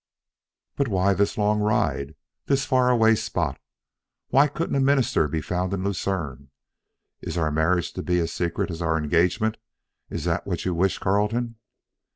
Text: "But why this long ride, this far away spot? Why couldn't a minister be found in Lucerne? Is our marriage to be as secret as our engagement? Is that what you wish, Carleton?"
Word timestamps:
"But 0.77 0.87
why 0.87 1.13
this 1.13 1.37
long 1.37 1.59
ride, 1.59 2.15
this 2.47 2.65
far 2.65 2.89
away 2.89 3.13
spot? 3.13 3.59
Why 4.29 4.47
couldn't 4.47 4.75
a 4.75 4.79
minister 4.79 5.27
be 5.27 5.41
found 5.41 5.75
in 5.75 5.83
Lucerne? 5.83 6.49
Is 7.21 7.37
our 7.37 7.51
marriage 7.51 7.93
to 7.93 8.01
be 8.01 8.17
as 8.19 8.33
secret 8.33 8.71
as 8.71 8.81
our 8.81 8.97
engagement? 8.97 9.57
Is 10.09 10.23
that 10.23 10.47
what 10.47 10.65
you 10.65 10.73
wish, 10.73 10.97
Carleton?" 10.97 11.57